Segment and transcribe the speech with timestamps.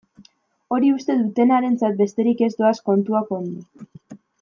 [0.77, 3.91] Hori uste dutenarentzat besterik ez doaz kontuak ondo.